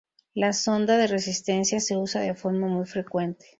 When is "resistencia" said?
1.05-1.79